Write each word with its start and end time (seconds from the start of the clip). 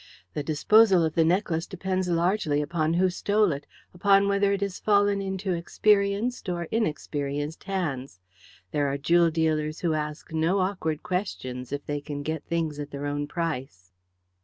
The 0.33 0.41
disposal 0.41 1.05
of 1.05 1.13
the 1.13 1.23
necklace 1.23 1.67
depends 1.67 2.09
largely 2.09 2.59
upon 2.59 2.95
who 2.95 3.07
stole 3.11 3.51
it 3.51 3.67
upon 3.93 4.27
whether 4.27 4.51
it 4.51 4.61
has 4.61 4.79
fallen 4.79 5.21
into 5.21 5.53
experienced 5.53 6.49
or 6.49 6.63
inexperienced 6.71 7.65
hands. 7.65 8.19
There 8.71 8.87
are 8.87 8.97
jewel 8.97 9.29
dealers 9.29 9.81
who 9.81 9.93
ask 9.93 10.33
no 10.33 10.57
awkward 10.57 11.03
questions 11.03 11.71
if 11.71 11.85
they 11.85 12.01
can 12.01 12.23
get 12.23 12.43
things 12.45 12.79
at 12.79 12.89
their 12.89 13.05
own 13.05 13.27
price." 13.27 13.91